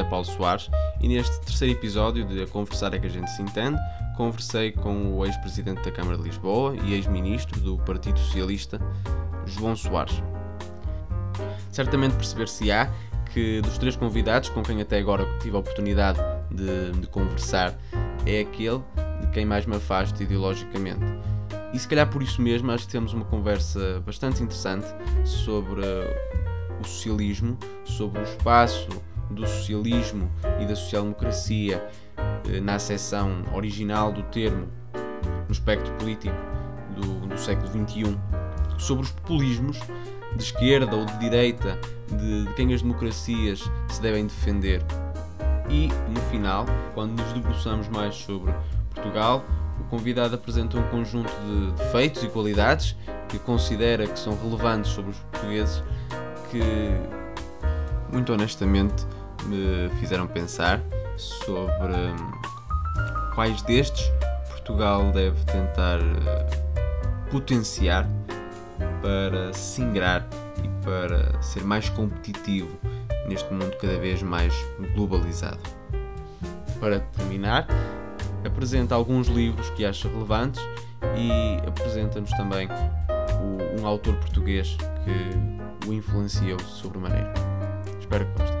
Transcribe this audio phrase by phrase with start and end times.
[0.00, 0.70] José Paulo Soares
[1.00, 3.78] e neste terceiro episódio de A Conversar é que a gente se entende,
[4.16, 8.80] conversei com o ex-presidente da Câmara de Lisboa e ex-ministro do Partido Socialista,
[9.44, 10.22] João Soares.
[11.70, 12.90] Certamente perceber-se-á
[13.32, 16.18] que dos três convidados com quem até agora tive a oportunidade
[16.50, 17.78] de, de conversar,
[18.26, 18.82] é aquele
[19.20, 21.04] de quem mais me afasto ideologicamente.
[21.72, 24.86] E se calhar por isso mesmo acho que temos uma conversa bastante interessante
[25.24, 25.82] sobre
[26.80, 28.88] o socialismo, sobre o espaço
[29.30, 30.30] do socialismo
[30.60, 31.86] e da social-democracia
[32.48, 34.68] eh, na acessão original do termo
[35.50, 36.36] no espectro político
[36.94, 38.16] do, do século XXI,
[38.78, 39.78] sobre os populismos
[40.36, 44.82] de esquerda ou de direita, de, de quem as democracias se devem defender.
[45.68, 48.52] E, no final, quando nos debruçamos mais sobre
[48.94, 49.44] Portugal,
[49.80, 52.96] o convidado apresenta um conjunto de defeitos e qualidades
[53.28, 55.82] que considera que são relevantes sobre os portugueses
[56.50, 56.60] que,
[58.12, 59.06] muito honestamente,
[59.44, 60.80] me fizeram pensar
[61.16, 62.32] sobre hum,
[63.34, 64.10] quais destes
[64.48, 68.06] Portugal deve tentar uh, potenciar
[69.02, 70.26] para se ingrar
[70.62, 72.78] e para ser mais competitivo
[73.26, 74.54] neste mundo cada vez mais
[74.94, 75.60] globalizado.
[76.78, 77.66] Para terminar,
[78.44, 80.60] apresenta alguns livros que acha relevantes
[81.16, 82.68] e apresenta-nos também
[83.80, 87.32] um autor português que o influenciou sobremaneira.
[88.00, 88.59] Espero que gostem.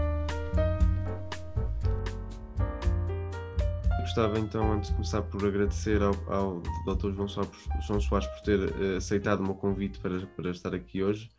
[4.20, 7.10] Gostava então, antes de começar, por agradecer ao, ao Dr.
[7.14, 7.50] João Soares,
[7.86, 11.30] João Soares por ter uh, aceitado o meu convite para, para estar aqui hoje,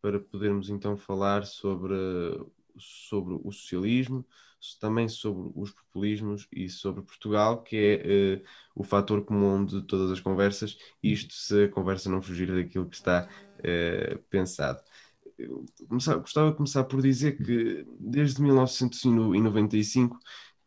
[0.00, 1.96] para podermos então falar sobre,
[2.78, 4.24] sobre o socialismo,
[4.80, 10.12] também sobre os populismos e sobre Portugal, que é uh, o fator comum de todas
[10.12, 14.80] as conversas, isto se a conversa não fugir daquilo que está uh, pensado
[15.88, 20.18] começar, gostava de começar por dizer que desde 1995,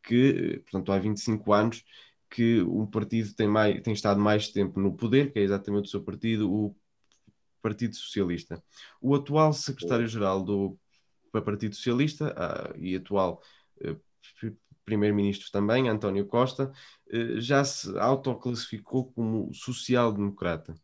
[0.03, 1.83] que, portanto há 25 anos,
[2.29, 5.91] que um partido tem, mais, tem estado mais tempo no poder, que é exatamente o
[5.91, 6.75] seu partido, o
[7.61, 8.63] Partido Socialista.
[9.01, 10.79] O atual secretário-geral do
[11.31, 13.41] Partido Socialista ah, e atual
[13.81, 13.95] eh,
[14.85, 16.71] primeiro-ministro também, António Costa,
[17.11, 20.75] eh, já se autoclassificou como social-democrata.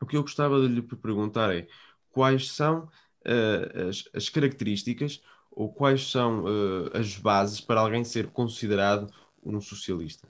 [0.00, 1.66] O que eu gostava de lhe perguntar é
[2.10, 5.20] quais são uh, as, as, características
[5.56, 9.10] ou quais são uh, as bases para alguém ser considerado
[9.42, 10.28] um socialista?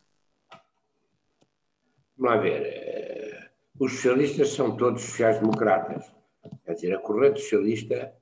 [2.17, 3.51] Vamos lá ver.
[3.81, 6.11] Uh, os socialistas são todos sociais-democratas.
[6.65, 8.15] Quer dizer, a corrente socialista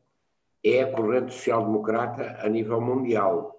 [0.64, 3.52] é a corrente social-democrata a nível mundial.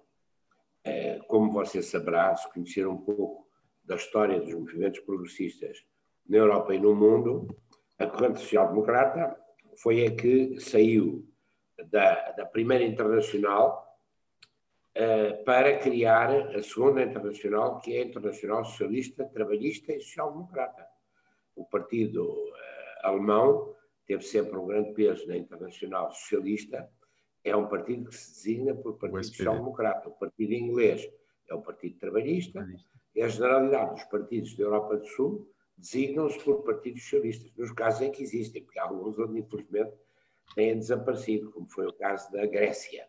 [1.26, 3.48] Como você saberá, se conhecer um pouco
[3.84, 5.84] da história dos movimentos progressistas
[6.28, 7.56] na Europa e no mundo,
[7.98, 9.36] a corrente social-democrata
[9.76, 11.26] foi a que saiu
[11.84, 13.98] da, da primeira internacional
[14.96, 20.86] uh, para criar a segunda internacional, que é a Internacional Socialista, Trabalhista e Social-Democrata.
[21.54, 22.52] O partido uh,
[23.02, 23.74] alemão
[24.06, 26.88] teve sempre um grande peso na Internacional Socialista,
[27.44, 30.08] é um partido que se designa por Partido Social-Democrata.
[30.08, 31.08] O partido inglês
[31.48, 32.66] é o Partido Trabalhista,
[33.14, 38.02] e a generalidade dos partidos da Europa do Sul designam-se por partidos socialistas, nos casos
[38.02, 39.92] em que existem, porque há alguns onde, infelizmente,
[40.54, 43.06] têm desaparecido, como foi o caso da Grécia.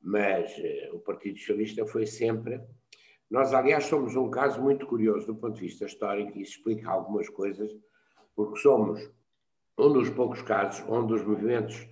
[0.00, 2.60] Mas eh, o Partido Socialista foi sempre.
[3.30, 6.90] Nós, aliás, somos um caso muito curioso do ponto de vista histórico, e isso explica
[6.90, 7.70] algumas coisas,
[8.34, 9.10] porque somos
[9.78, 11.88] um dos poucos casos onde os movimentos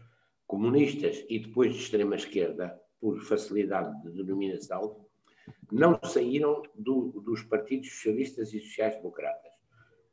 [0.46, 5.04] comunistas e depois de extrema-esquerda, por facilidade de denominação,
[5.70, 9.50] não saíram do, dos partidos socialistas e sociais-democratas.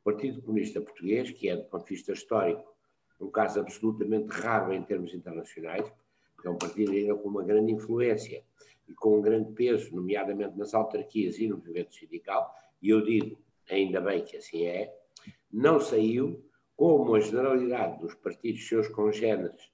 [0.02, 2.74] Partido Comunista Português, que é, do ponto de vista histórico,
[3.20, 5.90] um caso absolutamente raro em termos internacionais,
[6.34, 8.42] porque é um partido ainda com uma grande influência
[8.88, 13.38] e com um grande peso, nomeadamente nas autarquias e no movimento sindical, e eu digo,
[13.70, 14.94] ainda bem que assim é,
[15.52, 16.44] não saiu,
[16.76, 19.70] como a generalidade dos partidos seus congêneres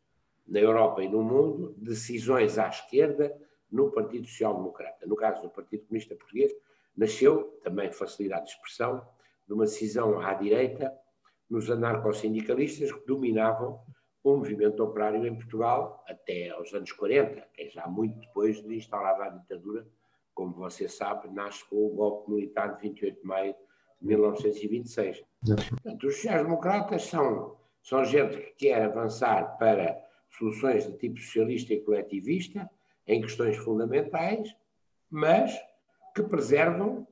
[0.46, 3.32] na Europa e no mundo, decisões à esquerda
[3.70, 5.06] no Partido Social Democrata.
[5.06, 6.52] No caso do Partido Comunista Português,
[6.96, 9.06] nasceu, também facilidade de expressão,
[9.46, 10.92] de uma decisão à direita
[11.48, 13.80] nos anarcossindicalistas que dominavam
[14.22, 18.76] o movimento operário em Portugal até aos anos 40, que é já muito depois de
[18.76, 19.86] instaurada a ditadura,
[20.34, 23.54] como você sabe, nasce com o golpe militar de 28 de maio
[24.00, 25.24] de 1926.
[25.70, 29.96] Portanto, os sociais-democratas são, são gente que quer avançar para
[30.28, 32.68] soluções de tipo socialista e coletivista
[33.06, 34.54] em questões fundamentais,
[35.08, 35.56] mas
[36.14, 37.06] que preservam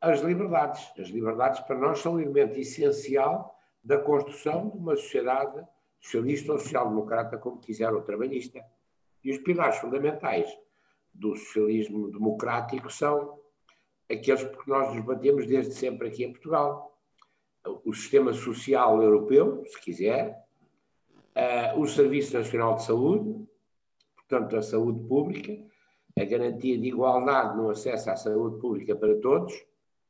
[0.00, 0.92] as liberdades.
[0.98, 3.53] As liberdades para nós são um elemento essencial
[3.84, 5.62] da construção de uma sociedade
[6.00, 8.64] socialista ou social-democrata, como quiser, ou trabalhista.
[9.22, 10.48] E os pilares fundamentais
[11.12, 13.38] do socialismo democrático são
[14.10, 16.98] aqueles por que nós nos batemos desde sempre aqui em Portugal.
[17.84, 20.44] O sistema social europeu, se quiser,
[21.76, 23.46] o Serviço Nacional de Saúde,
[24.16, 25.58] portanto, a saúde pública,
[26.18, 29.54] a garantia de igualdade no acesso à saúde pública para todos,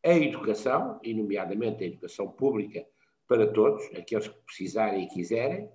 [0.05, 2.85] a educação, e nomeadamente a educação pública
[3.27, 5.69] para todos, aqueles que precisarem e quiserem,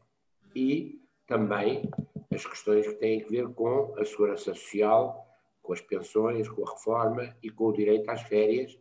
[0.56, 1.90] e também
[2.34, 5.28] as questões que têm a ver com a segurança social,
[5.62, 8.78] com as pensões, com a reforma e com o direito às férias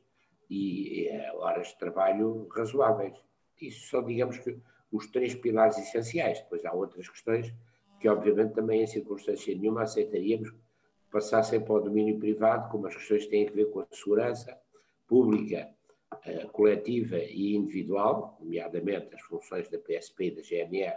[0.51, 3.15] e horas de trabalho razoáveis.
[3.61, 4.59] Isso são, digamos que,
[4.91, 6.41] os três pilares essenciais.
[6.41, 7.53] Depois há outras questões
[8.01, 10.53] que, obviamente, também em circunstância nenhuma aceitaríamos
[11.11, 14.59] passassem para o domínio privado, como as questões que têm a ver com a segurança
[15.07, 15.78] pública, eh,
[16.53, 20.97] coletiva e individual, nomeadamente as funções da PSP e da GNR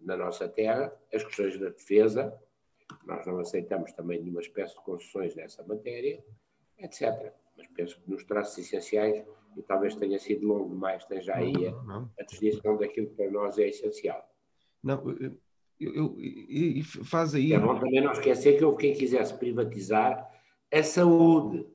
[0.00, 2.38] na nossa terra, as questões da defesa,
[3.04, 6.22] nós não aceitamos também nenhuma espécie de concessões nessa matéria,
[6.78, 7.32] etc.
[7.56, 9.24] Mas penso que nos traços essenciais,
[9.56, 11.72] e talvez tenha sido longo demais, esteja aí a,
[12.20, 14.28] a definição daquilo que para nós é essencial.
[14.82, 15.02] Não,
[15.80, 16.14] eu, eu,
[17.04, 17.52] faz aí.
[17.52, 20.30] É bom também não esquecer que houve quem quisesse privatizar
[20.72, 21.66] a saúde.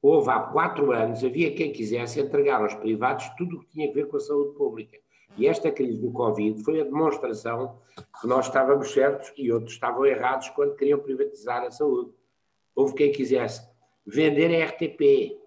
[0.00, 3.92] Houve há quatro anos, havia quem quisesse entregar aos privados tudo o que tinha a
[3.92, 4.98] ver com a saúde pública.
[5.36, 7.78] E esta crise do Covid foi a demonstração
[8.20, 12.12] que nós estávamos certos e outros estavam errados quando queriam privatizar a saúde.
[12.74, 13.66] Houve quem quisesse
[14.06, 15.38] vender a RTP,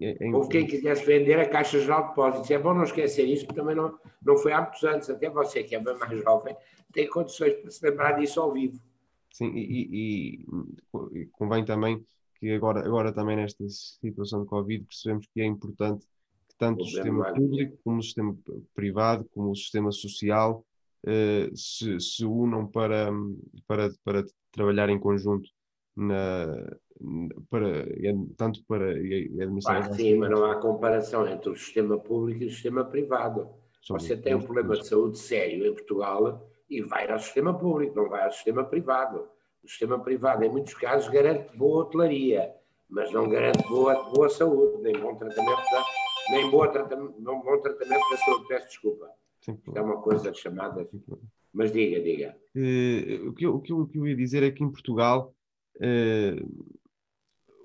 [0.00, 2.50] é, é Houve quem quisesse vender a Caixa Geral de Depósitos.
[2.50, 5.08] É bom não esquecer isso, porque também não, não foi há muitos anos.
[5.08, 6.56] Até você, que é bem mais jovem,
[6.92, 8.80] tem condições para se lembrar disso ao vivo.
[9.32, 12.04] Sim, e, e, e convém também
[12.38, 16.06] que agora, agora também nesta situação de Covid percebemos que é importante
[16.48, 18.36] que tanto o, sistema público como o sistema
[18.74, 20.64] privado, como o sistema social
[21.06, 23.10] eh, se, se unam para,
[23.66, 25.48] para, para trabalhar em conjunto
[25.96, 26.46] na,
[27.50, 27.86] para,
[28.36, 29.82] tanto para administrar.
[29.82, 33.48] Claro, sim, mas não há comparação entre o sistema público e o sistema privado.
[33.88, 38.08] Você tem um problema de saúde sério em Portugal e vai ao sistema público, não
[38.08, 39.28] vai ao sistema privado.
[39.62, 42.54] O sistema privado, em muitos casos, garante boa hotelaria,
[42.88, 45.84] mas não garante boa, boa saúde, nem bom tratamento da,
[46.30, 48.48] nem boa tratamento, não bom tratamento da saúde.
[48.48, 49.10] Peço desculpa.
[49.40, 50.88] Sim, é uma coisa chamada.
[51.52, 52.36] Mas diga, diga.
[52.54, 54.70] Uh, o, que eu, o, que eu, o que eu ia dizer é que em
[54.70, 55.34] Portugal
[55.76, 56.72] uh,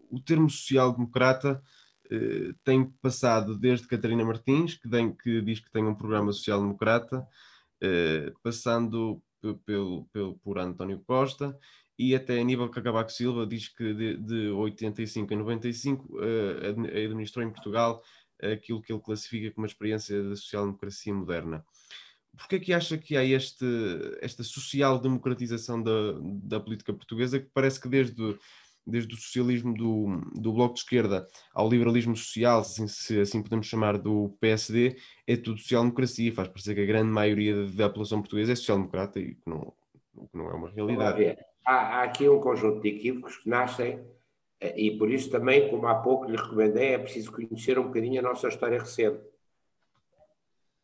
[0.09, 1.61] o termo social-democrata
[2.05, 7.25] uh, tem passado desde Catarina Martins, que, tem, que, diz que tem um programa social-democrata,
[8.41, 9.21] passando
[9.65, 11.57] pelo, pelo, por António Costa,
[11.97, 16.19] e até Aníbal Cagabaco Silva diz que de, de 85 a 95 uh,
[17.05, 18.01] administrou em Portugal
[18.41, 21.65] aquilo que ele classifica como uma experiência da social-democracia moderna.
[22.35, 23.65] Porquê é que acha que há este,
[24.19, 25.91] esta social-democratização da,
[26.21, 28.37] da política portuguesa que parece que desde
[28.85, 33.65] desde o socialismo do, do Bloco de Esquerda ao liberalismo social, se, se assim podemos
[33.65, 36.33] chamar, do PSD, é tudo social-democracia.
[36.33, 39.73] Faz parecer que a grande maioria da população portuguesa é social-democrata e que não,
[40.13, 41.37] que não é uma realidade.
[41.65, 44.05] Há, há aqui um conjunto de equívocos que nascem
[44.59, 48.19] eh, e por isso também, como há pouco lhe recomendei, é preciso conhecer um bocadinho
[48.19, 49.21] a nossa história recente.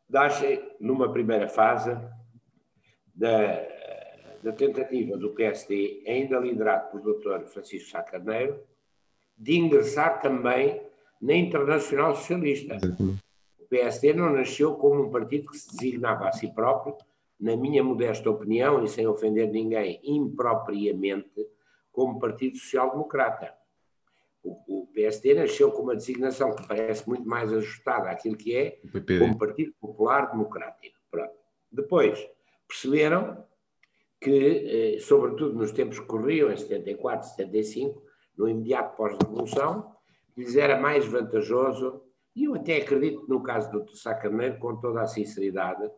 [0.08, 1.96] Nascem numa primeira fase
[3.14, 3.66] da,
[4.42, 7.46] da tentativa do PSD, ainda liderado pelo Dr.
[7.46, 8.60] Francisco Sá Carneiro,
[9.36, 10.80] de ingressar também
[11.20, 12.78] na Internacional Socialista.
[13.58, 16.96] O PSD não nasceu como um partido que se designava a si próprio,
[17.40, 21.46] na minha modesta opinião, e sem ofender ninguém, impropriamente,
[21.90, 23.54] como Partido Social Democrata.
[24.42, 28.78] O, o PSD nasceu com uma designação que parece muito mais ajustada àquilo que é,
[29.18, 30.98] como Partido Popular Democrático.
[31.10, 31.32] Pronto.
[31.70, 32.18] Depois,
[32.66, 33.44] perceberam
[34.20, 38.02] que, eh, sobretudo nos tempos que corriam, em 74, 75,
[38.36, 39.94] no imediato pós-revolução,
[40.36, 42.02] lhes era mais vantajoso,
[42.36, 45.90] e eu até acredito no caso do Sá Carneiro, com toda a sinceridade,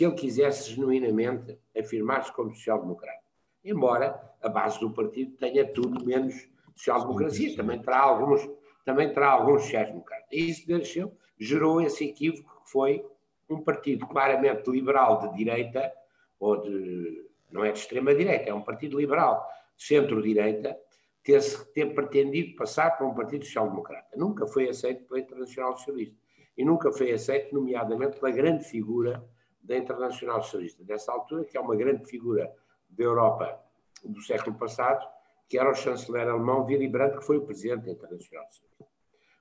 [0.00, 3.20] que ele quisesse genuinamente afirmar-se como social-democrata.
[3.62, 8.48] Embora a base do partido tenha tudo menos social-democracia, também terá alguns,
[8.82, 10.26] também terá alguns sociais-democratas.
[10.32, 13.04] E isso gerou esse equívoco que foi
[13.50, 15.92] um partido claramente liberal de direita,
[16.38, 20.78] ou de não é de extrema-direita, é um partido liberal, centro-direita,
[21.22, 21.42] ter,
[21.74, 24.16] ter pretendido passar para um partido social-democrata.
[24.16, 26.16] Nunca foi aceito pela Internacional Socialista.
[26.56, 29.22] E nunca foi aceito, nomeadamente, pela grande figura
[29.62, 32.52] da Internacional Socialista, dessa altura, que é uma grande figura
[32.88, 33.60] da Europa
[34.04, 35.06] do século passado,
[35.48, 38.86] que era o chanceler alemão Willy Brandt, que foi o presidente da Internacional Socialista.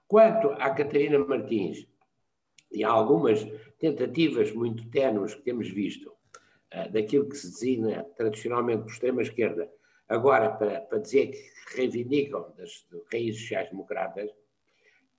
[0.07, 1.87] Quanto à Catarina Martins
[2.71, 3.45] e a algumas
[3.79, 6.11] tentativas muito ténues que temos visto
[6.71, 9.71] eh, daquilo que se designa tradicionalmente por extrema-esquerda
[10.09, 12.83] Agora, para, para dizer que reivindicam das
[13.13, 14.31] raízes sociais-democratas,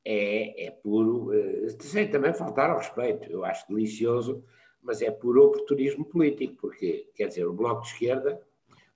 [0.04, 1.30] é, é puro.
[1.30, 4.44] Uh, também faltar ao respeito, eu acho delicioso,
[4.82, 8.40] mas é puro oportunismo político, porque, quer dizer, o Bloco de Esquerda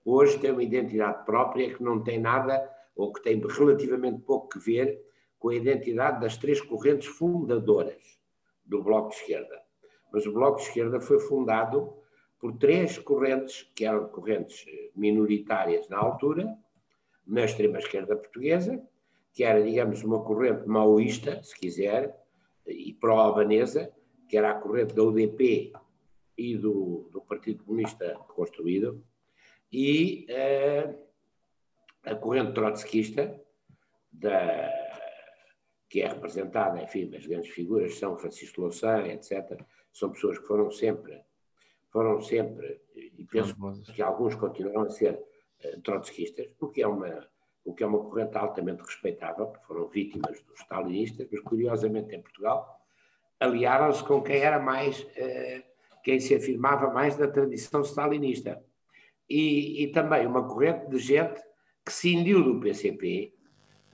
[0.04, 4.58] hoje tem uma identidade própria que não tem nada, ou que tem relativamente pouco que
[4.58, 5.02] ver
[5.38, 8.18] com a identidade das três correntes fundadoras
[8.64, 9.62] do Bloco de Esquerda.
[10.12, 11.92] Mas o Bloco de Esquerda foi fundado
[12.38, 16.56] por três correntes, que eram correntes eh, minoritárias na altura,
[17.26, 18.82] na extrema-esquerda portuguesa,
[19.32, 22.14] que era, digamos, uma corrente maoísta, se quiser,
[22.66, 23.90] e pró-albanesa,
[24.28, 25.72] que era a corrente da UDP
[26.36, 29.02] e do, do Partido Comunista Construído,
[29.72, 30.98] e uh,
[32.04, 33.40] a corrente trotskista,
[34.12, 34.70] da,
[35.88, 39.60] que é representada, enfim, as grandes figuras são Francisco Louçã, etc.,
[39.92, 41.22] são pessoas que foram sempre,
[41.90, 43.54] foram sempre, e penso
[43.94, 47.28] que alguns continuam a ser uh, trotskistas, o que é uma
[47.64, 52.20] o que é uma corrente altamente respeitável, porque foram vítimas dos stalinistas, mas curiosamente em
[52.20, 52.73] Portugal
[53.44, 55.62] aliaram-se com quem era mais, uh,
[56.02, 58.62] quem se afirmava mais da tradição stalinista.
[59.28, 61.40] E, e, também uma corrente de gente
[61.84, 63.32] que cindiu do PCP,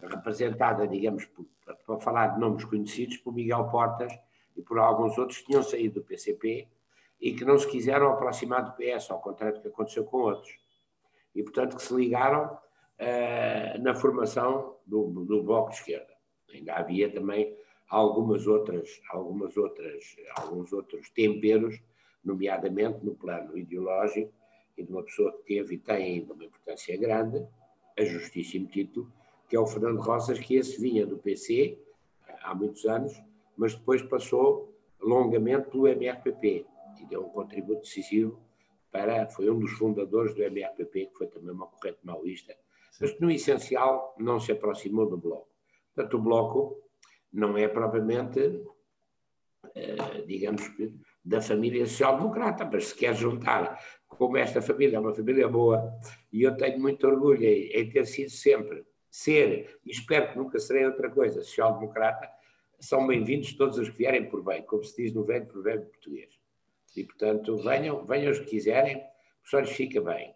[0.02, 1.28] representada, digamos,
[1.86, 4.12] para falar de nomes conhecidos, por Miguel Portas
[4.56, 6.68] e por alguns outros que tinham saído do PCP
[7.20, 10.50] e que não se quiseram aproximar do PS, ao contrário do que aconteceu com outros.
[11.34, 16.12] E, portanto, que se ligaram uh, na formação do, do Bloco de Esquerda.
[16.52, 17.56] Ainda havia também
[17.90, 21.82] algumas outras, algumas outras, alguns outros temperos,
[22.24, 24.32] nomeadamente no plano ideológico,
[24.78, 27.44] e de uma pessoa que teve e tem ainda uma importância grande,
[27.98, 29.12] a justíssimo título,
[29.48, 31.76] que é o Fernando Roças, que esse vinha do PC
[32.42, 33.20] há muitos anos,
[33.56, 36.64] mas depois passou longamente pelo MRPP
[37.00, 38.38] e deu um contributo decisivo
[38.92, 42.56] para, foi um dos fundadores do MRPP, que foi também uma corrente maoísta,
[43.00, 45.48] mas que no essencial não se aproximou do Bloco.
[45.94, 46.82] Portanto, o Bloco
[47.32, 48.62] não é propriamente,
[49.74, 50.92] eh, digamos que,
[51.24, 55.92] da família social-democrata, mas se quer juntar, como esta família é uma família boa,
[56.32, 60.86] e eu tenho muito orgulho em, ter sido sempre, ser, e espero que nunca serei
[60.86, 62.28] outra coisa, social-democrata,
[62.80, 66.40] são bem-vindos todos os que vierem por bem, como se diz no velho provérbio português.
[66.96, 69.02] E, portanto, venham, venham os que quiserem,
[69.44, 70.34] só lhes fica bem.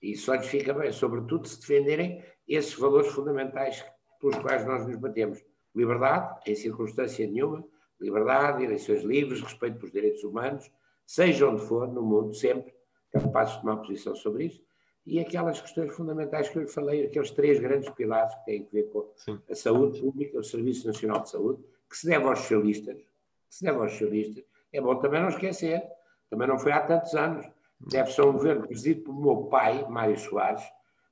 [0.00, 3.84] E só lhes fica bem, sobretudo, se defenderem esses valores fundamentais
[4.20, 5.42] pelos quais nós nos batemos.
[5.74, 7.64] Liberdade, em circunstância nenhuma,
[8.00, 10.70] liberdade, eleições livres, respeito pelos direitos humanos,
[11.06, 12.74] seja onde for no mundo, sempre
[13.12, 14.62] capazes de tomar posição sobre isso,
[15.06, 18.72] e aquelas questões fundamentais que eu lhe falei, aqueles três grandes pilares que têm a
[18.72, 19.40] ver com Sim.
[19.50, 23.64] a saúde pública, o Serviço Nacional de Saúde, que se deve aos socialistas, que se
[23.64, 24.44] deve aos socialistas.
[24.72, 25.82] É bom também não esquecer,
[26.30, 27.46] também não foi há tantos anos,
[27.80, 30.64] deve ser um governo presidido pelo meu pai, Mário Soares,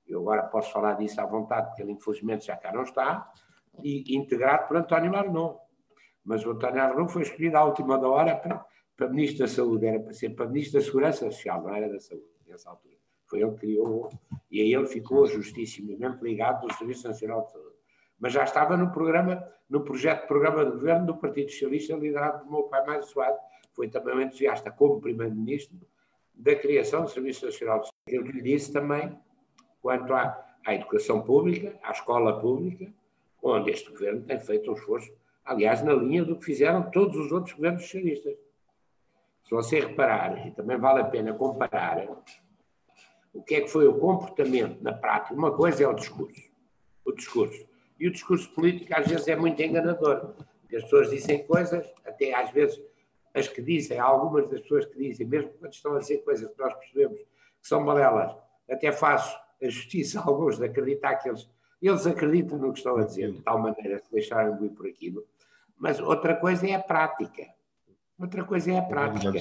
[0.07, 3.31] eu agora posso falar disso à vontade, porque ele infelizmente já cá não está,
[3.83, 5.57] e integrado por António Arnon.
[6.25, 8.65] Mas o António Arnon foi escolhido à última da hora para,
[8.97, 11.99] para Ministro da Saúde, era para ser para Ministro da Segurança Social, não era da
[11.99, 12.95] Saúde, nessa altura.
[13.27, 14.11] Foi ele que criou,
[14.51, 17.77] e aí ele ficou justissimamente ligado do Serviço Nacional de Saúde.
[18.21, 22.41] Mas já estava no programa, no projeto de programa de governo do Partido Socialista, liderado
[22.41, 23.41] pelo meu pai Mário Soares,
[23.75, 25.79] foi também um entusiasta como Primeiro-Ministro
[26.35, 27.93] da criação do Serviço Nacional de Saúde.
[28.07, 29.19] Eu lhe disse também,
[29.81, 32.93] quanto à, à educação pública, à escola pública,
[33.43, 35.13] onde este governo tem feito um esforço,
[35.45, 38.37] aliás, na linha do que fizeram todos os outros governos socialistas.
[39.45, 42.07] Se você reparar, e também vale a pena comparar,
[43.35, 45.35] o que é que foi o comportamento na prática.
[45.35, 46.51] Uma coisa é o discurso.
[47.05, 47.67] O discurso.
[47.99, 50.35] E o discurso político às vezes é muito enganador.
[50.75, 52.81] As pessoas dizem coisas, até às vezes
[53.35, 56.59] as que dizem, algumas das pessoas que dizem, mesmo quando estão a dizer coisas que
[56.59, 58.35] nós percebemos que são balelas,
[58.71, 61.49] até faço a justiça a alguns de acreditar que eles,
[61.89, 65.25] eles acreditam no que estão a dizer, de tal maneira que deixaram ir por aquilo.
[65.77, 67.43] Mas outra coisa é a prática.
[68.19, 69.33] Outra coisa é a prática.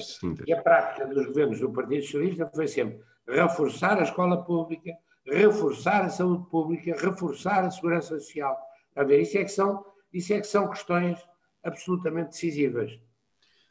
[0.46, 4.92] E a prática dos governos do Partido Socialista foi sempre reforçar a escola pública,
[5.24, 8.58] reforçar a saúde pública, reforçar a segurança social.
[8.96, 11.18] A ver, isso é que são, isso é que são questões
[11.62, 12.98] absolutamente decisivas.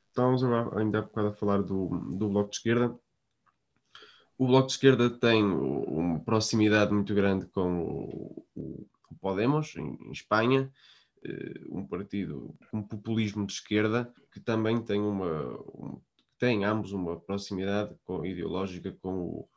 [0.07, 0.43] Estávamos
[0.75, 2.97] ainda há bocado a falar do, do Bloco de Esquerda.
[4.41, 10.11] O Bloco de Esquerda tem uma proximidade muito grande com o, o Podemos, em, em
[10.11, 10.73] Espanha,
[11.23, 15.43] eh, um partido com um populismo de esquerda que também tem uma
[15.75, 16.01] um,
[16.39, 19.49] tem ambos uma proximidade com, ideológica com o,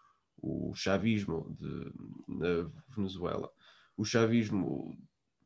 [0.42, 1.90] o chavismo de,
[2.28, 3.50] na Venezuela.
[3.96, 4.98] O chavismo,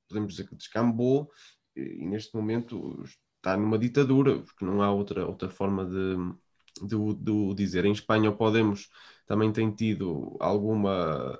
[0.09, 1.31] podemos dizer que descambou
[1.77, 3.05] e, neste momento
[3.37, 6.17] está numa ditadura, porque não há outra, outra forma de,
[6.89, 7.85] de, de dizer.
[7.85, 8.91] Em Espanha, o Podemos
[9.29, 11.39] também tem tido alguma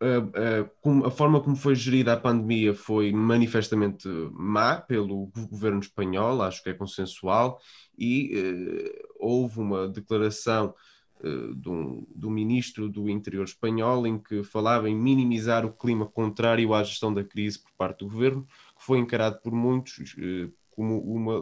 [0.00, 6.62] a, a, forma como foi gerida a pandemia foi manifestamente má pelo governo espanhol, acho
[6.62, 7.60] que é consensual,
[7.98, 10.74] e uh, houve uma declaração
[11.20, 16.82] uh, do, ministro do Interior espanhol em que falava em minimizar o clima contrário à
[16.82, 18.46] gestão da crise por parte do governo,
[18.78, 21.40] que foi encarado por muitos uh, como uma,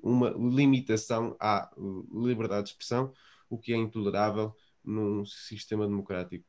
[0.00, 1.68] uma limitação à
[2.12, 3.12] liberdade de expressão,
[3.48, 6.44] o que é intolerável num sistema democrático.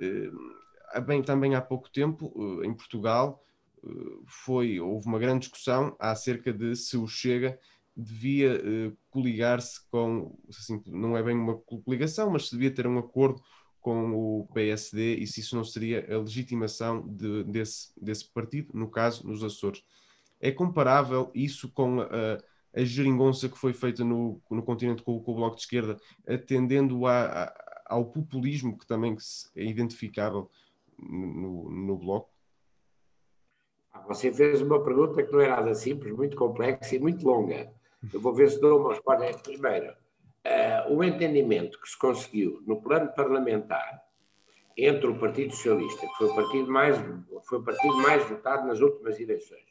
[0.00, 2.32] Eh, bem, também há pouco tempo,
[2.62, 3.44] eh, em Portugal,
[3.84, 3.88] eh,
[4.26, 7.58] foi, houve uma grande discussão acerca de se o Chega
[7.96, 8.62] devia
[9.10, 13.42] coligar-se com, assim, não é bem uma coligação, mas se devia ter um acordo
[13.80, 18.90] com o PSD e se isso não seria a legitimação de, desse, desse partido, no
[18.90, 19.82] caso, nos Açores.
[20.38, 22.38] É comparável isso com a,
[22.74, 25.96] a geringonça que foi feita no, no continente com, com o Bloco de Esquerda,
[26.26, 29.16] atendendo a, a ao populismo que também
[29.56, 30.48] é identificável
[30.96, 32.30] no, no Bloco?
[33.92, 37.72] Ah, você fez uma pergunta que não é nada simples, muito complexa e muito longa.
[38.12, 39.42] Eu vou ver se dou uma resposta.
[39.42, 44.00] Primeiro, uh, o entendimento que se conseguiu no plano parlamentar
[44.76, 46.96] entre o Partido Socialista, que foi o partido mais,
[47.42, 49.69] foi o partido mais votado nas últimas eleições,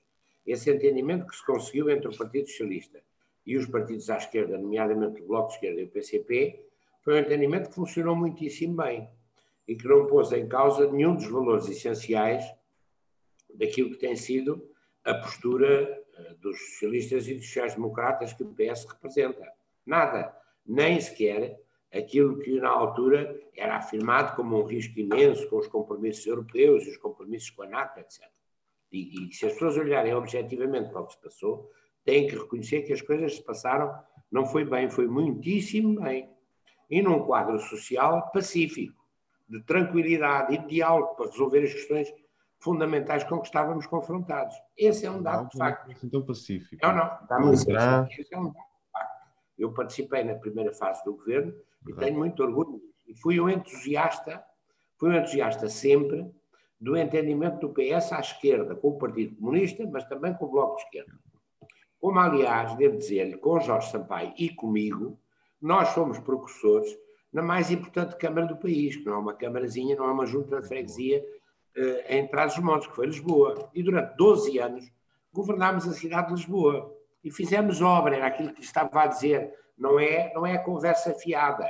[0.51, 3.01] esse entendimento que se conseguiu entre o Partido Socialista
[3.45, 6.65] e os partidos à esquerda, nomeadamente o Bloco de Esquerda e o PCP,
[7.01, 9.09] foi um entendimento que funcionou muitíssimo bem
[9.67, 12.43] e que não pôs em causa nenhum dos valores essenciais
[13.53, 14.67] daquilo que tem sido
[15.03, 19.51] a postura eh, dos socialistas e dos sociais-democratas que o PS representa.
[19.85, 21.59] Nada, nem sequer
[21.91, 26.89] aquilo que na altura era afirmado como um risco imenso com os compromissos europeus e
[26.89, 28.38] os compromissos com a NATO, etc.
[28.91, 31.69] E, e se as pessoas olharem objetivamente para o que se passou,
[32.03, 33.93] têm que reconhecer que as coisas se passaram,
[34.31, 36.29] não foi bem, foi muitíssimo bem
[36.89, 38.99] e num quadro social pacífico,
[39.47, 42.13] de tranquilidade e de diálogo para resolver as questões
[42.59, 44.55] fundamentais com que estávamos confrontados.
[44.75, 45.91] Esse é um dado não, de facto.
[45.91, 46.85] Assim tão pacífico.
[46.85, 47.73] Não, não, não esse é
[48.37, 49.29] um dado de facto.
[49.57, 51.53] Eu participei na primeira fase do governo
[51.87, 54.43] e tenho muito orgulho E fui um entusiasta,
[54.97, 56.29] fui um entusiasta sempre
[56.79, 60.77] do entendimento do PS à esquerda, com o Partido Comunista, mas também com o Bloco
[60.77, 61.13] de Esquerda.
[61.99, 65.19] Como, aliás, devo dizer-lhe, com Jorge Sampaio e comigo,
[65.61, 66.89] nós fomos precursores
[67.31, 70.61] na mais importante Câmara do país, que não é uma Câmarazinha, não é uma junta
[70.61, 71.23] de freguesia
[71.77, 73.69] uh, em Trás-os-Montes, que foi Lisboa.
[73.73, 74.91] E durante 12 anos
[75.33, 76.95] governámos a cidade de Lisboa.
[77.21, 81.69] E fizemos obra, era aquilo que estava a dizer, não é, não é conversa fiada.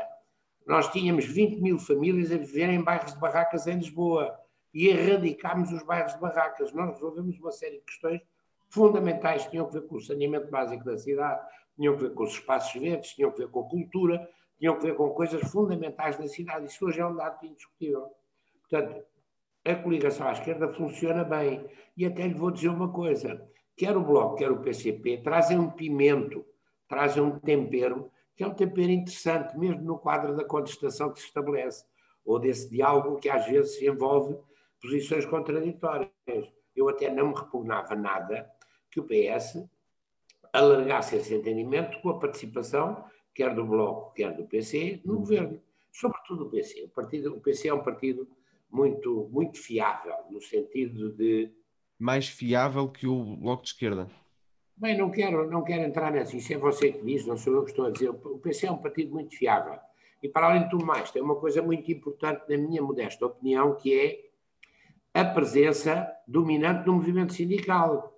[0.65, 4.37] Nós tínhamos 20 mil famílias a viver em bairros de barracas em Lisboa
[4.73, 6.71] e erradicámos os bairros de barracas.
[6.73, 8.21] Nós resolvemos uma série de questões
[8.69, 11.41] fundamentais que tinham a ver com o saneamento básico da cidade,
[11.75, 14.29] tinham a ver com os espaços verdes, tinham a ver com a cultura,
[14.59, 16.65] tinham a ver com coisas fundamentais da cidade.
[16.65, 18.09] Isso hoje é um dado indiscutível.
[18.61, 19.03] Portanto,
[19.65, 21.65] a coligação à esquerda funciona bem.
[21.97, 23.41] E até lhe vou dizer uma coisa:
[23.75, 26.45] quer o Bloco, quer o PCP trazem um pimento,
[26.87, 31.25] trazem um tempero, que é um tempero interessante, mesmo no quadro da contestação que se
[31.25, 31.85] estabelece,
[32.23, 34.37] ou desse diálogo que às vezes envolve
[34.81, 36.09] posições contraditórias.
[36.75, 38.49] Eu até não me repugnava nada
[38.89, 39.63] que o PS
[40.51, 45.61] alargasse esse entendimento com a participação, quer do Bloco, quer do PC, no governo.
[45.91, 46.83] Sobretudo o PC.
[46.83, 48.27] O, partido, o PC é um partido
[48.69, 51.51] muito, muito fiável, no sentido de.
[51.97, 54.09] Mais fiável que o Bloco de Esquerda?
[54.77, 56.37] Bem, não quero, não quero entrar nessa.
[56.37, 58.09] Isso é você que diz, não sou eu que estou a dizer.
[58.09, 59.77] O PC é um partido muito fiável.
[60.23, 63.75] E, para além de tudo mais, tem uma coisa muito importante, na minha modesta opinião,
[63.75, 64.28] que é
[65.19, 68.15] a presença dominante do movimento sindical.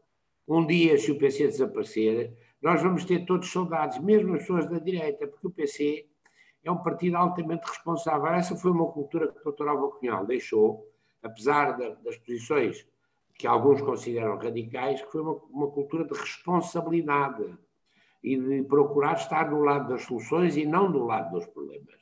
[0.47, 4.79] Um dia, se o PC desaparecer, nós vamos ter todos soldados, mesmo as pessoas da
[4.79, 6.05] direita, porque o PC
[6.63, 8.27] é um partido altamente responsável.
[8.27, 9.67] Essa foi uma cultura que o Dr.
[9.67, 10.87] Álvaro Cunhal deixou,
[11.23, 12.85] apesar das posições
[13.35, 17.57] que alguns consideram radicais, que foi uma, uma cultura de responsabilidade
[18.23, 21.99] e de procurar estar do lado das soluções e não do lado dos problemas.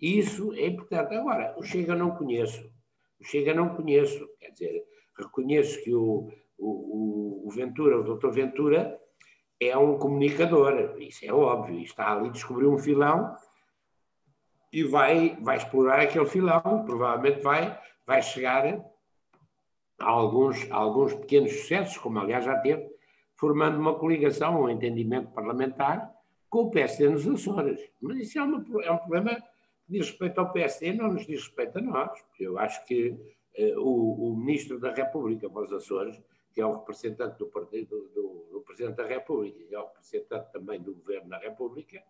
[0.00, 1.14] Isso é importante.
[1.14, 2.68] Agora, o Chega não conheço.
[3.20, 4.28] O Chega não conheço.
[4.38, 4.84] Quer dizer,
[5.16, 8.98] reconheço que o, o, o Ventura, o doutor Ventura,
[9.60, 13.36] é um comunicador, isso é óbvio, está ali descobrir um filão
[14.72, 18.64] e vai, vai explorar aquele filão, provavelmente vai, vai chegar
[19.98, 22.88] a alguns, a alguns pequenos sucessos, como aliás já teve,
[23.36, 26.10] formando uma coligação, um entendimento parlamentar
[26.48, 27.80] com o PSD nos Açores.
[28.00, 29.36] Mas isso é, uma, é um problema
[29.90, 32.24] diz respeito ao PSD, não nos diz respeito a nós.
[32.38, 33.16] Eu acho que
[33.54, 36.20] eh, o, o Ministro da República para os Açores
[36.52, 40.52] que é o representante do, partido, do, do Presidente da República e é o representante
[40.52, 42.02] também do Governo da República,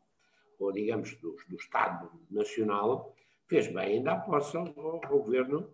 [0.59, 3.15] ou digamos do, do Estado Nacional,
[3.47, 5.71] fez bem ainda posse ao, ao governo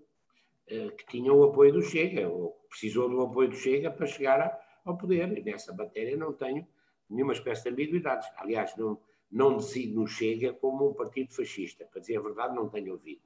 [0.66, 4.40] eh, que tinha o apoio do Chega, ou precisou do apoio do Chega para chegar
[4.40, 5.36] a, ao poder.
[5.36, 6.66] E nessa matéria não tenho
[7.08, 8.28] nenhuma espécie de ambiguidades.
[8.36, 8.98] Aliás, não,
[9.30, 11.84] não decido no Chega como um partido fascista.
[11.84, 13.20] Para dizer a verdade, não tenho ouvido.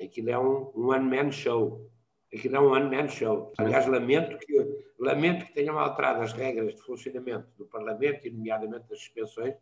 [0.00, 1.90] Aquilo é um, um one-man show.
[2.32, 3.52] Aquilo é um one-man show.
[3.58, 8.88] Aliás, lamento que, lamento que tenham alterado as regras de funcionamento do Parlamento, e nomeadamente
[8.88, 9.54] das suspensões,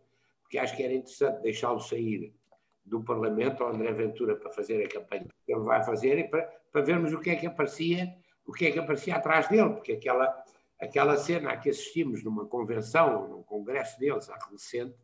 [0.42, 2.34] porque acho que era interessante deixá-lo sair
[2.84, 6.42] do Parlamento, ao André Ventura, para fazer a campanha que ele vai fazer, e para,
[6.70, 8.14] para vermos o que é que aparecia,
[8.46, 10.44] o que é que aparecia atrás dele, porque aquela,
[10.80, 14.94] aquela cena a que assistimos numa convenção, num congresso deles, há recente,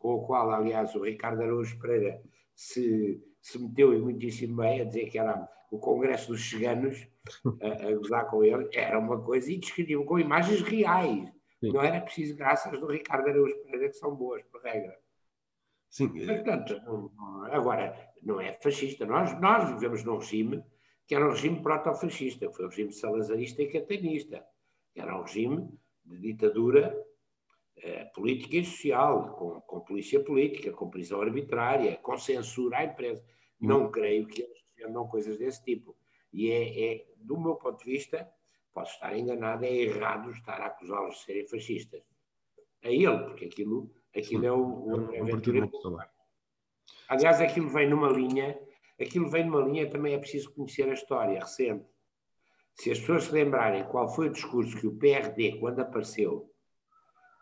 [0.00, 2.20] com o qual, aliás, o Ricardo Araújo Pereira
[2.54, 7.06] se, se meteu e muitíssimo bem a dizer que era o Congresso dos Cheganos,
[7.62, 11.30] a, a gozar com ele, era uma coisa indescritível, com imagens reais.
[11.60, 11.72] Sim.
[11.72, 14.98] Não era preciso graças do Ricardo Araújo Pereira, que são boas, por regra.
[15.90, 16.08] Sim.
[16.08, 16.80] Portanto,
[17.50, 19.04] agora, não é fascista.
[19.04, 20.64] Nós, nós vivemos num regime
[21.06, 24.42] que era um regime proto-fascista, foi um regime salazarista e catanista,
[24.94, 25.68] que era um regime
[26.04, 26.96] de ditadura
[27.82, 33.22] eh, política e social, com, com polícia política, com prisão arbitrária, com censura à imprensa.
[33.60, 33.68] Hum.
[33.68, 35.96] Não creio que eles defendam coisas desse tipo.
[36.30, 38.30] E é, é, do meu ponto de vista,
[38.74, 42.02] posso estar enganado, é errado estar a acusá-los de serem fascistas.
[42.84, 45.98] A ele, porque aquilo, aquilo é o, o é um
[47.08, 48.58] Aliás, aquilo vem numa linha,
[49.00, 51.84] aquilo vem numa linha, também é preciso conhecer a história recente.
[52.74, 56.49] Se as pessoas se lembrarem qual foi o discurso que o PRD, quando apareceu,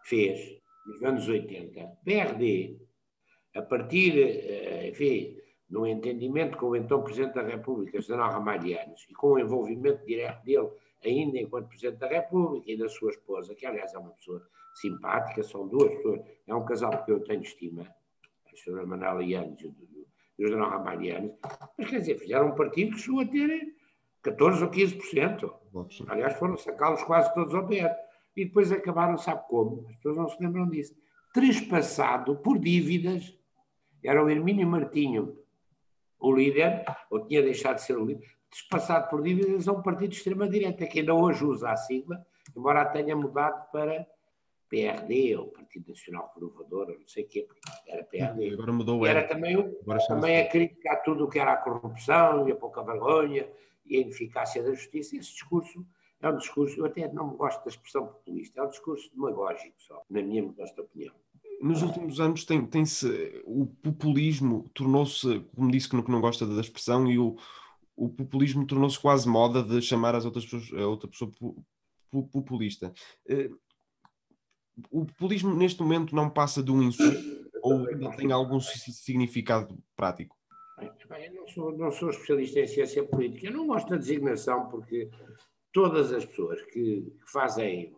[0.09, 2.81] fez nos anos 80, PRD,
[3.55, 5.37] a partir, eh, enfim,
[5.69, 10.43] no entendimento com o então Presidente da República, José Ramalhianos, e com o envolvimento direto
[10.45, 10.71] dele,
[11.05, 14.43] ainda enquanto Presidente da República, e da sua esposa, que aliás é uma pessoa
[14.75, 19.61] simpática, são duas pessoas, é um casal que eu tenho estima, a senhora Manuela Yanes
[19.61, 21.33] e o José Ramalhianos,
[21.77, 23.75] mas quer dizer, fizeram um partido que chegou a ter
[24.23, 25.55] 14 ou 15%.
[26.09, 28.08] Aliás, foram sacá-los quase todos ao pé.
[28.39, 29.85] E depois acabaram, sabe como?
[29.89, 30.95] As pessoas não se lembram disso.
[31.35, 33.37] Trespassado por dívidas,
[34.03, 35.37] era o Hermínio Martinho,
[36.21, 40.11] o líder, ou tinha deixado de ser o líder, despassado por dívidas a um partido
[40.11, 42.25] de extrema-direita, que ainda hoje usa a sigla,
[42.57, 44.07] embora a tenha mudado para
[44.69, 47.49] PRD, ou Partido Nacional Renovador, não sei o quê,
[47.89, 48.53] era PRD.
[48.53, 49.57] Agora mudou Era também,
[50.07, 53.51] também a criticar tudo o que era a corrupção e a pouca vergonha
[53.85, 55.17] e a ineficácia da justiça.
[55.17, 55.85] Esse discurso
[56.21, 60.03] é um discurso, eu até não gosto da expressão populista, é um discurso demagógico só,
[60.11, 61.15] na minha modesta opinião
[61.61, 66.47] nos últimos anos tem, tem-se o populismo tornou-se, como disse que não, que não gosta
[66.47, 67.37] da expressão, e o,
[67.97, 71.31] o populismo tornou-se quase moda de chamar as outras pessoas, a outra pessoa
[72.33, 72.93] populista.
[73.29, 73.51] Eh,
[74.91, 77.85] o populismo neste momento não passa de um insulto ou
[78.17, 80.37] tem algum significado prático?
[80.79, 84.69] Bem, eu não sou, não sou especialista em ciência política, eu não gosto da designação
[84.69, 85.11] porque
[85.73, 87.95] todas as pessoas que, que fazem,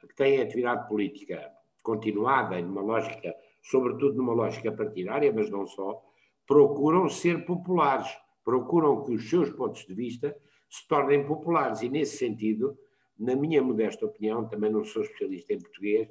[0.00, 1.50] que têm atividade política
[1.82, 6.02] continuada, numa lógica, sobretudo numa lógica partidária, mas não só,
[6.46, 8.08] procuram ser populares,
[8.44, 10.36] procuram que os seus pontos de vista
[10.68, 11.82] se tornem populares.
[11.82, 12.78] E, nesse sentido,
[13.18, 16.08] na minha modesta opinião, também não sou especialista em português,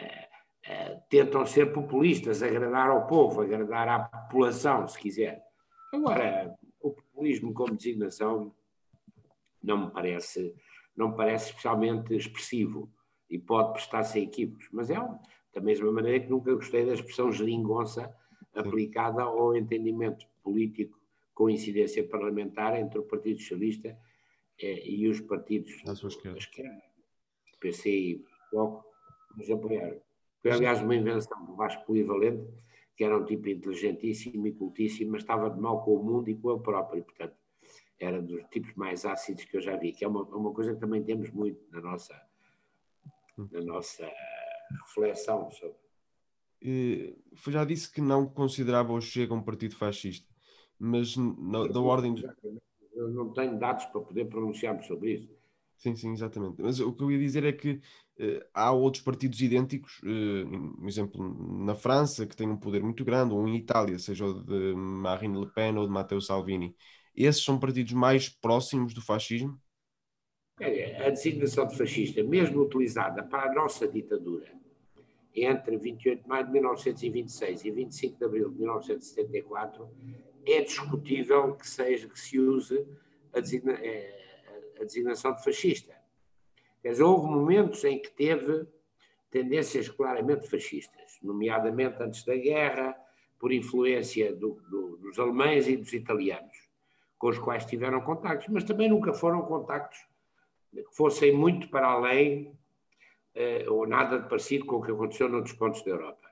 [0.00, 0.28] eh,
[0.64, 5.42] eh, tentam ser populistas, agradar ao povo, agradar à população, se quiser.
[5.92, 8.54] Agora, o populismo como designação
[9.62, 10.54] não me parece,
[10.96, 12.90] não me parece especialmente expressivo
[13.28, 14.96] e pode prestar-se a equívocos, mas é
[15.54, 18.12] da mesma maneira que nunca gostei da expressão geringonça
[18.54, 20.98] aplicada ao entendimento político
[21.34, 23.96] com incidência parlamentar entre o Partido Socialista
[24.60, 26.38] eh, e os partidos da esquerda.
[26.38, 26.82] esquerda,
[27.60, 28.84] PC e Bloco,
[29.36, 30.00] nos apoiaram.
[30.42, 32.46] Foi, aliás, uma invenção do Vasco Polivalente,
[32.96, 36.34] que era um tipo inteligentíssimo e cultíssimo, mas estava de mal com o mundo e
[36.34, 37.34] com ele próprio, portanto,
[38.00, 40.80] era dos tipos mais ácidos que eu já vi, que é uma, uma coisa que
[40.80, 42.20] também temos muito na nossa
[43.52, 44.10] na nossa
[44.86, 45.76] reflexão sobre.
[46.62, 47.16] E,
[47.48, 50.28] já disse que não considerava o Chega um partido fascista,
[50.78, 52.14] mas na, da ordem.
[52.92, 55.40] Eu não tenho dados para poder pronunciar-me sobre isso.
[55.78, 56.60] Sim, sim, exatamente.
[56.60, 57.80] Mas o que eu ia dizer é que
[58.18, 63.02] uh, há outros partidos idênticos, uh, por exemplo, na França, que têm um poder muito
[63.02, 66.76] grande, ou em Itália, seja o de Marine Le Pen ou de Matteo Salvini.
[67.14, 69.60] Esses são partidos mais próximos do fascismo?
[70.58, 74.52] A designação de fascista, mesmo utilizada para a nossa ditadura,
[75.34, 79.88] entre 28 de maio de 1926 e 25 de abril de 1974,
[80.46, 82.86] é discutível que seja que se use
[83.32, 85.94] a, designa, eh, a designação de fascista.
[86.82, 88.66] Quer dizer, houve momentos em que teve
[89.30, 92.96] tendências claramente fascistas, nomeadamente antes da guerra,
[93.38, 96.59] por influência do, do, dos alemães e dos italianos,
[97.20, 99.98] com os quais tiveram contactos, mas também nunca foram contactos
[100.72, 102.58] que fossem muito para além
[103.34, 106.26] eh, ou nada de parecido com o que aconteceu noutros pontos da Europa.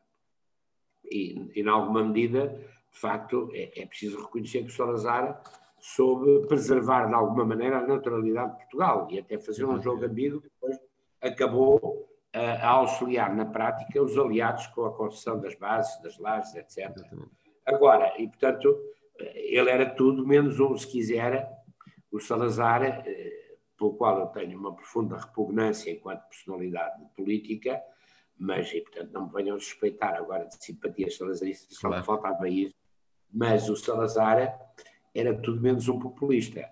[1.04, 2.48] E, em alguma medida,
[2.90, 5.42] de facto, é, é preciso reconhecer que o Salazar
[5.78, 10.40] soube preservar de alguma maneira a naturalidade de Portugal e até fazer um jogo ambíguo
[10.40, 10.80] que depois
[11.20, 16.90] acabou a auxiliar na prática os aliados com a construção das bases, das lajes, etc.
[17.66, 18.74] Agora, e portanto,
[19.20, 21.50] ele era tudo menos um, se quiser,
[22.10, 27.80] o Salazar, eh, pelo qual eu tenho uma profunda repugnância enquanto personalidade política,
[28.36, 32.04] mas, e portanto, não me venham suspeitar agora de simpatias salazaristas, só claro.
[32.04, 32.74] faltava isso,
[33.32, 34.58] mas o Salazar
[35.14, 36.68] era tudo menos um populista.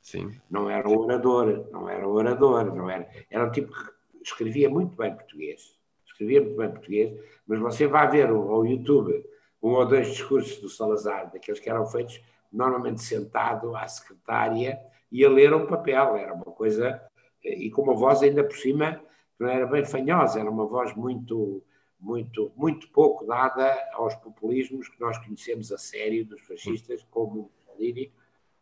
[0.00, 0.38] Sim.
[0.48, 4.70] Não era um orador, não era um orador, não era, era um tipo que escrevia
[4.70, 9.24] muito bem português, escrevia muito bem português, mas você vai ver ao YouTube
[9.62, 12.20] um ou dois discursos do Salazar, daqueles que eram feitos
[12.52, 17.00] normalmente sentado à secretária e a ler um papel, era uma coisa,
[17.42, 19.00] e com uma voz ainda por cima,
[19.38, 21.62] não era bem fanhosa, era uma voz muito,
[22.00, 28.12] muito, muito pouco dada aos populismos que nós conhecemos a sério dos fascistas, como Mussolini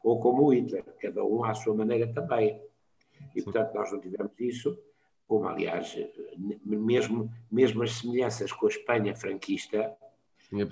[0.03, 2.61] ou como Hitler, cada um à sua maneira também.
[3.35, 4.79] E, portanto, nós não tivemos isso
[5.27, 5.97] como aliás,
[6.65, 9.93] mesmo, mesmo as semelhanças com a Espanha franquista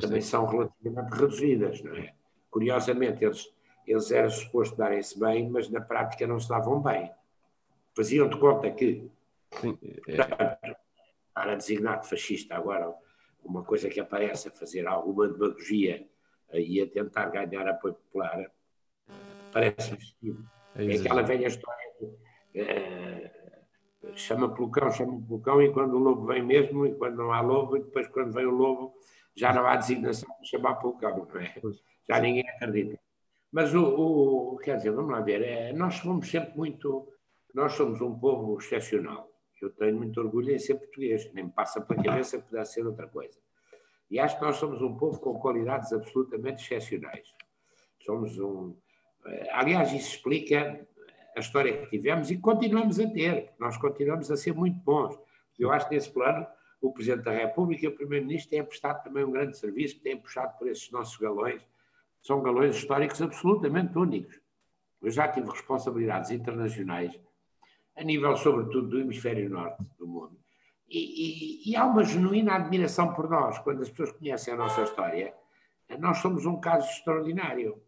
[0.00, 2.14] também são relativamente reduzidas, não é?
[2.50, 3.52] Curiosamente, eles,
[3.86, 7.10] eles eram supostos darem-se bem, mas na prática não se davam bem.
[7.96, 9.10] Faziam de conta que,
[9.60, 10.16] Sim, é...
[10.16, 10.76] portanto,
[11.32, 12.94] para designar fascista agora
[13.42, 16.06] uma coisa que aparece a fazer alguma demagogia
[16.52, 18.50] e a tentar ganhar apoio popular,
[19.52, 19.98] parece-me
[20.76, 25.94] é, é aquela velha história de, uh, chama pelo cão, chama pelo cão, e quando
[25.94, 28.94] o lobo vem mesmo, e quando não há lobo, e depois quando vem o lobo,
[29.36, 31.54] já não há designação de chamar pelo cão, não é?
[32.08, 32.98] Já ninguém acredita.
[33.50, 37.08] Mas o, o quer dizer, vamos lá ver, é, nós somos sempre muito,
[37.54, 39.30] nós somos um povo excepcional.
[39.60, 42.86] Eu tenho muito orgulho em ser português, nem me passa pela cabeça que pudesse ser
[42.86, 43.38] outra coisa.
[44.10, 47.26] E acho que nós somos um povo com qualidades absolutamente excepcionais.
[48.04, 48.76] Somos um.
[49.26, 50.86] Eh, aliás, isso explica
[51.34, 55.18] a história que tivemos e continuamos a ter, nós continuamos a ser muito bons.
[55.58, 56.46] Eu acho que nesse plano
[56.86, 60.56] o Presidente da República e o Primeiro-Ministro têm prestado também um grande serviço, têm puxado
[60.58, 61.62] por esses nossos galões,
[62.20, 64.38] são galões históricos absolutamente únicos.
[65.00, 67.18] Eu já tive responsabilidades internacionais,
[67.96, 70.36] a nível, sobretudo, do hemisfério norte do mundo.
[70.86, 70.98] E,
[71.68, 75.34] e, e há uma genuína admiração por nós, quando as pessoas conhecem a nossa história.
[75.98, 77.80] Nós somos um caso extraordinário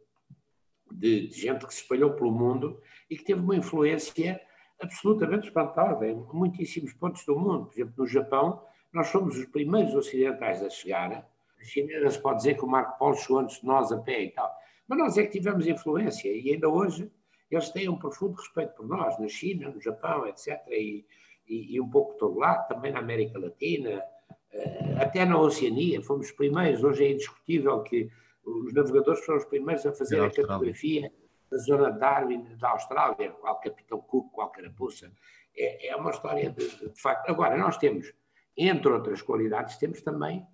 [0.90, 2.80] de, de, gente que se espalhou pelo mundo
[3.10, 4.40] e que teve uma influência
[4.80, 7.66] absolutamente espantosa em muitíssimos pontos do mundo.
[7.66, 8.62] Por exemplo, no Japão,
[8.96, 11.12] nós fomos os primeiros ocidentais a chegar.
[11.60, 14.22] A China se pode dizer que o Marco Polo chegou antes de nós a pé
[14.22, 14.50] e tal.
[14.88, 17.10] Mas nós é que tivemos influência e ainda hoje
[17.50, 20.60] eles têm um profundo respeito por nós, na China, no Japão, etc.
[20.68, 21.04] E,
[21.46, 24.02] e, e um pouco por todo lado, também na América Latina,
[24.50, 26.02] eh, até na Oceania.
[26.02, 26.82] Fomos os primeiros.
[26.82, 28.10] Hoje é indiscutível que
[28.42, 31.12] os navegadores foram os primeiros a fazer a cartografia
[31.50, 35.12] da zona de Darwin da Austrália, qual Capitão Cook, qual Carapuça.
[35.54, 37.28] É, é uma história de, de facto.
[37.28, 38.12] Agora, nós temos,
[38.56, 40.46] entre outras qualidades, temos também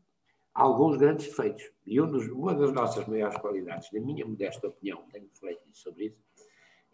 [0.52, 1.70] alguns grandes defeitos.
[1.86, 6.06] E um dos, uma das nossas maiores qualidades, na minha modesta opinião, tenho refletido sobre
[6.06, 6.22] isso,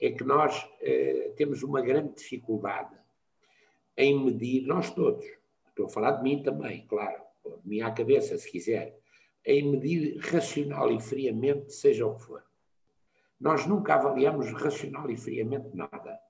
[0.00, 2.96] é que nós eh, temos uma grande dificuldade
[3.96, 5.24] em medir, nós todos,
[5.68, 7.20] estou a falar de mim também, claro,
[7.62, 8.96] de mim à cabeça, se quiser,
[9.44, 12.44] em medir racional e friamente, seja o que for.
[13.40, 16.20] Nós nunca avaliamos racional e friamente nada.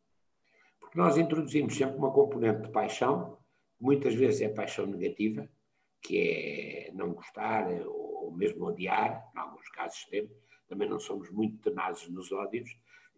[0.81, 3.37] Porque nós introduzimos sempre uma componente de paixão,
[3.81, 5.49] muitas vezes é paixão negativa,
[6.03, 10.33] que é não gostar ou mesmo odiar, em alguns casos temos,
[10.69, 12.71] também não somos muito tenazes nos ódios,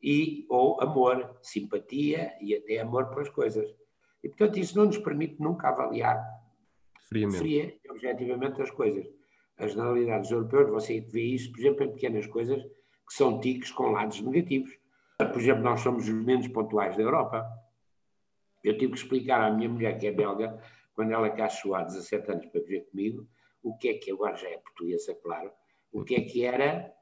[0.02, 3.68] e ou amor, simpatia e até amor pelas coisas.
[4.22, 6.22] E, portanto, isso não nos permite nunca avaliar
[7.08, 7.38] Friamente.
[7.38, 9.06] fria e objetivamente as coisas
[9.60, 13.90] as generalidades europeias, você vê isso, por exemplo, em pequenas coisas que são tiques com
[13.90, 14.70] lados negativos.
[15.18, 17.46] Por exemplo, nós somos os menos pontuais da Europa.
[18.62, 20.58] Eu tive que explicar à minha mulher, que é belga,
[20.94, 23.26] quando ela cá chegou há 17 anos para viver comigo,
[23.62, 25.50] o que é que agora já é portuguesa, claro,
[25.92, 26.92] o que é que era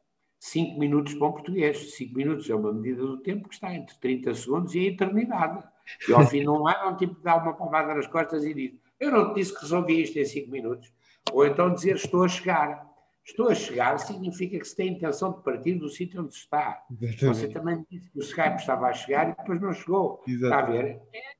[0.41, 1.95] 5 minutos para um português.
[1.97, 5.63] 5 minutos é uma medida do tempo que está entre 30 segundos e a eternidade.
[6.09, 8.75] E ao fim de um ano, um tipo dá uma palmada nas costas e diz:
[9.01, 10.93] Eu não te disse que resolvi isto em 5 minutos.
[11.33, 12.87] Ou então dizer estou a chegar.
[13.25, 16.83] Estou a chegar significa que se tem intenção de partir do sítio onde está.
[16.91, 17.27] Exatamente.
[17.27, 20.23] Você também disse que o Skype estava a chegar e depois não chegou.
[20.27, 20.45] Exatamente.
[20.45, 21.03] Está a ver?
[21.13, 21.38] É,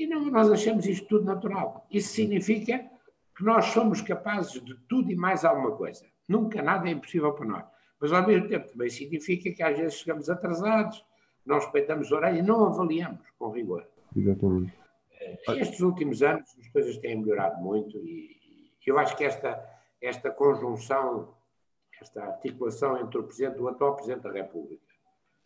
[0.00, 1.86] E não, nós achamos isto tudo natural.
[1.90, 2.78] Isso significa
[3.36, 6.06] que nós somos capazes de tudo e mais alguma coisa.
[6.26, 7.64] Nunca nada é impossível para nós.
[8.00, 11.04] Mas, ao mesmo tempo, também significa que às vezes chegamos atrasados,
[11.44, 13.86] não respeitamos a orelha e não avaliamos com rigor.
[14.16, 14.72] Exatamente.
[15.48, 18.40] Estes últimos anos as coisas têm melhorado muito e
[18.86, 19.62] eu acho que esta,
[20.00, 21.34] esta conjunção,
[22.00, 24.82] esta articulação entre o Presidente, o atual Presidente da República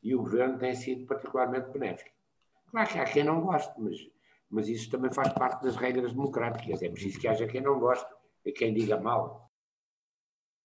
[0.00, 2.12] e o Governo tem sido particularmente benéfica.
[2.70, 4.13] Claro que há quem não goste, mas,
[4.54, 6.80] mas isso também faz parte das regras democráticas.
[6.80, 8.06] É preciso que haja quem não goste
[8.44, 9.50] e quem diga mal.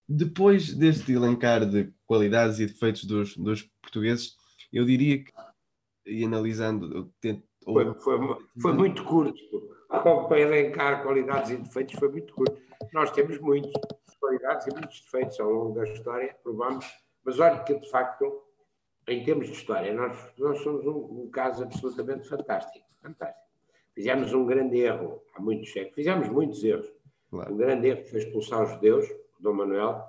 [0.08, 4.36] Depois deste elencar de qualidades e defeitos dos, dos portugueses,
[4.72, 5.32] eu diria que,
[6.06, 8.18] e analisando, tento, foi, foi,
[8.62, 9.40] foi, muito curto.
[9.88, 12.56] Para elencar qualidades e defeitos foi muito curto.
[12.92, 13.72] Nós temos muitas
[14.20, 16.86] qualidades e muitos defeitos ao longo da história, provamos,
[17.24, 18.42] mas olha que de facto,
[19.08, 22.86] em termos de história, nós, nós somos um, um caso absolutamente fantástico.
[23.02, 23.49] Fantástico.
[23.94, 26.90] Fizemos um grande erro há muitos séculos, fizemos muitos erros.
[27.30, 27.52] Claro.
[27.52, 29.06] Um grande erro foi expulsar os judeus,
[29.38, 30.02] Dom Manuel,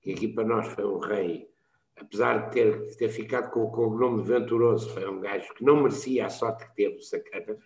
[0.00, 1.48] que aqui para nós foi um rei
[1.96, 5.64] apesar de ter, ter ficado com, com, o nome de Venturoso, foi um gajo que
[5.64, 7.56] não merecia a sorte que teve, sacana,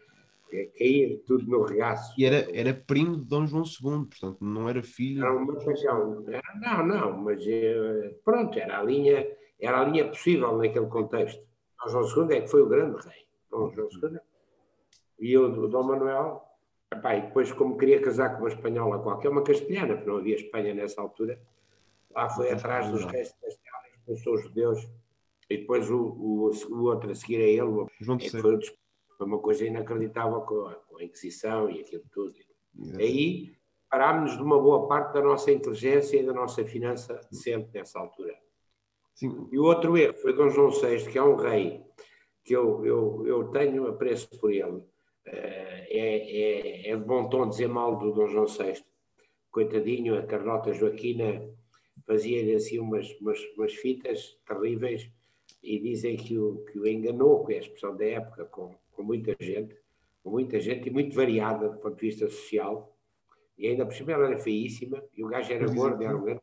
[0.79, 2.15] cair tudo no regaço.
[2.19, 5.21] E era, era primo de Dom João II, portanto, não era filho.
[5.21, 5.65] Não, mas,
[6.61, 9.27] não, não, mas eh, pronto, era a linha,
[9.61, 11.43] era a linha possível naquele contexto.
[11.85, 13.27] Dom João II é que foi o grande rei.
[13.51, 14.18] Dom João II.
[15.19, 16.43] E o, o Dom Manuel,
[16.93, 20.37] epá, e depois, como queria casar com uma espanhola qualquer, uma castelhana, porque não havia
[20.37, 21.41] Espanha nessa altura,
[22.11, 23.35] lá foi atrás dos reis
[24.09, 24.89] expulsou os judeus,
[25.51, 28.59] e depois o, o, o outro a seguir a ele, João é, foi,
[29.17, 32.35] foi, uma coisa inacreditável com a, com a Inquisição e aquilo tudo.
[32.95, 33.03] É.
[33.03, 33.53] Aí
[33.91, 38.35] parámos-nos de uma boa parte da nossa inteligência e da nossa finança sempre nessa altura.
[39.15, 39.49] Sim.
[39.51, 41.83] E o outro erro foi Dom João VI, que é um rei
[42.45, 44.83] que eu, eu, eu tenho apreço por ele.
[45.31, 48.83] É, é, é de bom tom dizer mal do Dom João VI.
[49.51, 51.49] Coitadinho, a Carlota Joaquina
[52.07, 55.11] fazia-lhe assim umas, umas, umas, fitas terríveis
[55.63, 59.03] e dizem que o, que o enganou, que é a expressão da época, com, com
[59.03, 59.77] muita gente,
[60.23, 62.97] com muita gente e muito variada do ponto de vista social.
[63.57, 66.41] E ainda por cima ela era feíssima e o gajo era gordo, era um grande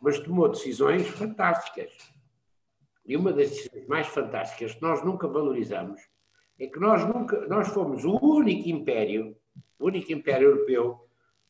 [0.00, 1.90] mas tomou decisões fantásticas.
[3.04, 6.00] E uma das decisões mais fantásticas que nós nunca valorizamos
[6.58, 9.36] é que nós nunca nós fomos o único império,
[9.78, 11.08] o único império europeu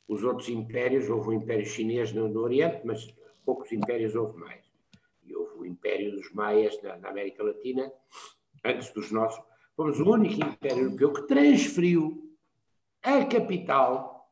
[0.09, 4.64] os outros impérios, houve o Império Chinês no, no Oriente, mas poucos impérios houve mais.
[5.23, 7.92] E houve o Império dos Maias na, na América Latina,
[8.64, 9.44] antes dos nossos.
[9.77, 12.35] Fomos o único império europeu que transferiu
[13.03, 14.29] a capital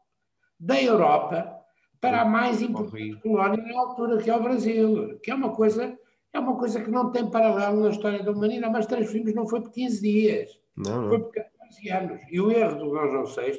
[0.59, 1.55] da Europa
[2.01, 5.99] para a mais importante colónia na altura, que é o Brasil, que é uma coisa,
[6.33, 9.61] é uma coisa que não tem paralelo na história da humanidade, mas transferimos não foi
[9.61, 11.09] por 15 dias, não, não.
[11.09, 12.21] foi por 14 anos.
[12.31, 13.59] E o erro do Dom João VI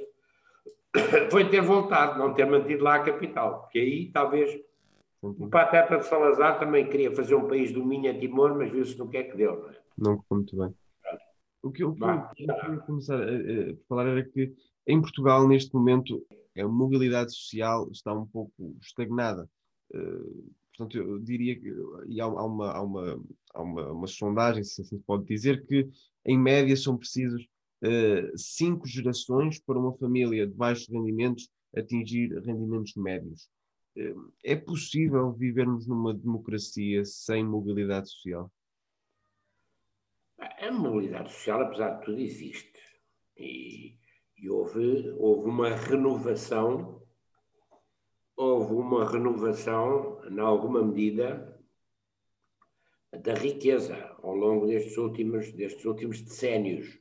[1.31, 4.59] foi ter voltado, não ter mantido lá a capital, porque aí talvez
[5.21, 9.09] o Pateta de Salazar também queria fazer um país do Minha Timor, mas viu-se no
[9.09, 9.77] que é que deu, não é?
[9.97, 10.73] Não ficou muito bem.
[11.63, 14.53] O que eu, queria começar a, a, falar era que
[14.85, 16.25] em Portugal, neste momento,
[16.57, 19.49] a mobilidade social está um pouco estagnada.
[19.93, 21.73] Uh, portanto, eu diria que
[22.07, 25.65] e há, há, uma, há, uma, há uma, uma sondagem, se assim se pode dizer,
[25.65, 25.89] que
[26.25, 27.43] em média são precisos
[27.83, 33.49] uh, cinco gerações para uma família de baixos rendimentos atingir rendimentos médios.
[33.97, 38.51] Uh, é possível vivermos numa democracia sem mobilidade social?
[40.37, 42.79] A mobilidade social, apesar de tudo, existe.
[43.35, 43.97] E,
[44.37, 47.01] e houve, houve uma renovação,
[48.37, 51.59] houve uma renovação, em alguma medida,
[53.11, 56.99] da riqueza ao longo destes últimos, destes últimos decénios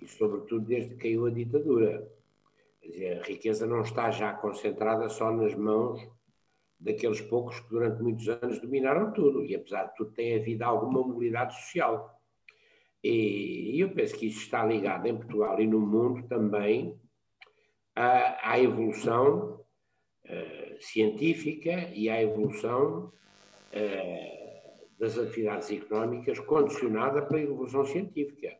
[0.00, 2.10] e, sobretudo, desde que caiu a ditadura.
[2.82, 6.00] Dizer, a riqueza não está já concentrada só nas mãos
[6.78, 11.06] daqueles poucos que durante muitos anos dominaram tudo, e apesar de tudo tem havido alguma
[11.06, 12.18] mobilidade social.
[13.04, 16.98] E eu penso que isso está ligado em Portugal e no mundo também
[17.94, 19.60] à, evolução
[20.24, 23.12] uh, científica e à evolução
[23.72, 28.58] uh, das atividades económicas condicionada pela evolução científica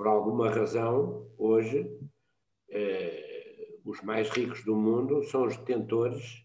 [0.00, 1.86] por alguma razão, hoje,
[2.70, 6.42] eh, os mais ricos do mundo são os detentores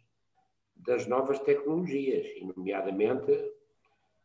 [0.75, 3.31] das novas tecnologias, e, nomeadamente,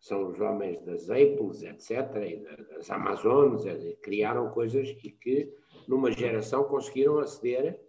[0.00, 1.92] são os homens das Apples, etc.,
[2.28, 2.36] e
[2.74, 3.62] das Amazonas,
[4.02, 5.54] criaram coisas e que,
[5.86, 7.80] numa geração, conseguiram aceder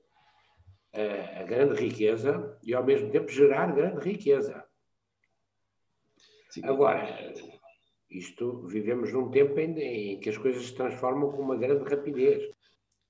[0.94, 4.64] a, a grande riqueza e, ao mesmo tempo, gerar grande riqueza.
[6.50, 6.66] Sim.
[6.66, 7.34] Agora,
[8.10, 12.44] isto, vivemos num tempo em, em, que as coisas se transformam com uma grande rapidez.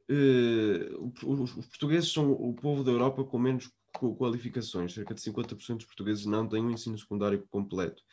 [0.10, 3.72] uh, os, os, portugueses são o povo da Europa com menos
[4.18, 4.94] qualificações.
[4.94, 8.04] Cerca de 50% dos portugueses não têm um ensino secundário completo.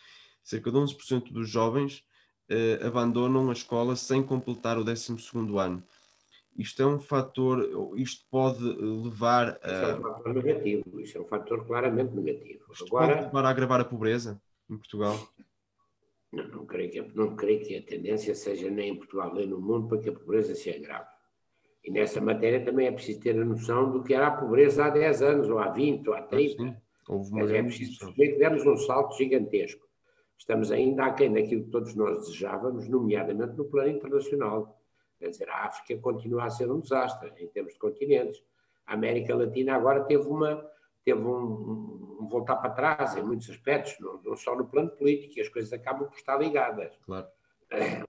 [0.43, 2.03] Cerca de 11% dos jovens
[2.51, 5.15] uh, abandonam a escola sem completar o 12
[5.59, 5.85] ano.
[6.59, 9.73] Isto é um fator, isto pode levar a.
[9.73, 12.65] Isso é um fator negativo, isso é um fator claramente negativo.
[12.73, 15.17] Isto Agora, pode levar a agravar a pobreza em Portugal?
[16.33, 19.61] Não, não, creio que, não creio que a tendência seja nem em Portugal nem no
[19.61, 21.07] mundo para que a pobreza se agrave.
[21.85, 24.91] E nessa matéria também é preciso ter a noção do que era a pobreza há
[24.91, 26.63] 10 anos, ou há 20, ou há 30.
[26.63, 26.77] Sim,
[27.09, 29.87] houve uma é preciso perceber que demos um salto gigantesco.
[30.37, 34.78] Estamos ainda aquém daquilo que todos nós desejávamos, nomeadamente no plano internacional.
[35.19, 38.43] Quer dizer, a África continua a ser um desastre em termos de continentes.
[38.87, 40.65] A América Latina agora teve uma
[41.05, 45.39] teve um, um voltar para trás em muitos aspectos, não, não, só no plano político,
[45.39, 46.95] e as coisas acabam por estar ligadas.
[47.07, 47.27] Claro.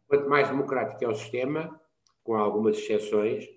[0.08, 1.80] Quanto mais democrático é o sistema,
[2.24, 3.48] com algumas exceções,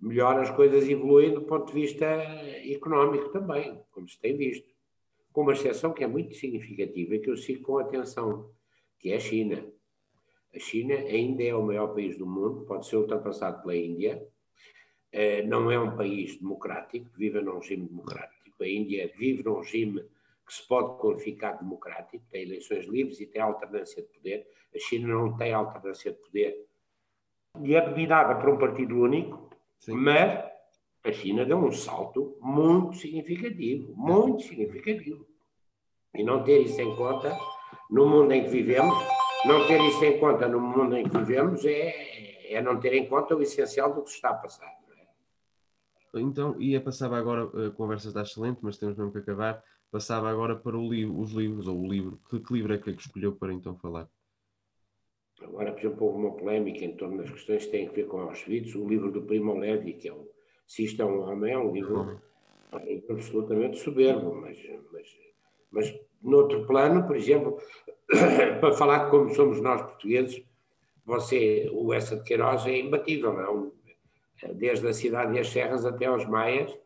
[0.00, 4.74] melhor as coisas evoluem do ponto de vista económico também, como se tem visto.
[5.32, 8.50] Com uma exceção que é muito significativa e que eu sigo com atenção,
[8.98, 9.66] que é a China.
[10.54, 14.26] A China ainda é o maior país do mundo, pode ser ultrapassado pela Índia,
[15.12, 18.62] eh, não é um país democrático, vive num regime democrático.
[18.62, 20.02] A Índia vive num regime
[20.46, 24.46] que se pode qualificar democrático, tem eleições livres e tem alternância de poder.
[24.74, 26.66] A China não tem alternância de poder
[27.62, 29.94] e é dominada por um partido único, Sim.
[29.94, 30.44] mas
[31.04, 35.26] a China deu um salto muito significativo, muito significativo.
[36.14, 37.36] E não ter isso em conta
[37.90, 38.96] no mundo em que vivemos,
[39.44, 43.08] não ter isso em conta no mundo em que vivemos é, é não ter em
[43.08, 44.66] conta o essencial do que se está a passar.
[46.14, 46.20] É?
[46.20, 49.62] Então, ia passava agora, a conversa está excelente, mas temos mesmo que acabar.
[49.90, 52.20] Passava agora para li os livros, ou o livro.
[52.28, 54.08] Que, que livro é que escolheu para então falar?
[55.42, 58.20] Agora, por exemplo, houve uma polémica em torno das questões que têm a ver com
[58.20, 60.28] Auschwitz, o livro do Primo Levi, que é o
[60.66, 62.20] Se Isto é um Homem, é um livro
[63.08, 64.58] absolutamente soberbo, mas,
[64.92, 65.18] mas,
[65.70, 67.58] mas noutro plano, por exemplo,
[68.60, 70.42] para falar de como somos nós portugueses,
[71.04, 73.72] você, o Essa de Queiroz é imbatível, é um,
[74.54, 76.76] desde a cidade e as serras até aos maias,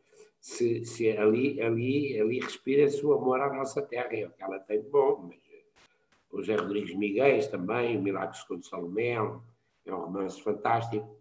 [0.41, 4.59] se, se ali, ali, ali respira-se o amor à nossa terra, é o que ela
[4.59, 5.39] tem de bom, mas
[6.31, 11.17] o José Rodrigues Miguel também, o Milagre Segundo Salomé, é um romance fantástico.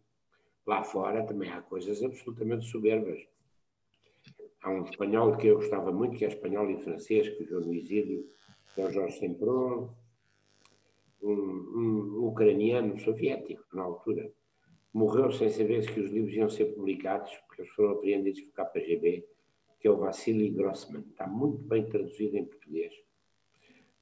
[0.66, 3.20] Lá fora também há coisas absolutamente soberbas.
[4.62, 7.74] Há um espanhol que eu gostava muito, que é espanhol e francês, que viveu no
[7.74, 8.30] exílio,
[8.80, 9.94] é o Jorge Sempron,
[11.22, 14.32] um, um ucraniano soviético, na altura.
[14.94, 19.28] Morreu sem saber que os livros iam ser publicados, porque eles foram apreendidos por KGB,
[19.80, 21.06] que é o Vassili Grossman.
[21.10, 22.94] Está muito bem traduzido em português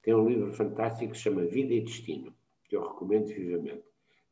[0.08, 3.84] tem um livro fantástico que se chama Vida e Destino, que eu recomendo vivamente,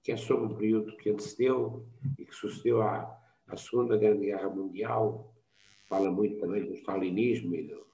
[0.01, 1.85] que é sobre o período que antecedeu
[2.17, 5.35] e que sucedeu à, à Segunda Grande Guerra Mundial.
[5.89, 7.85] Fala muito também do stalinismo e do,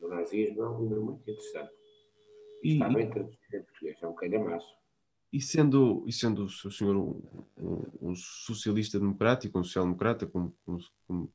[0.00, 0.62] do nazismo.
[0.62, 1.72] É um livro muito interessante.
[2.62, 4.74] E, Está bem traduzido em português, é um calhamaço.
[5.32, 7.22] E sendo, e sendo o senhor um,
[7.58, 10.78] um, um socialista democrático, um social-democrata, como, como,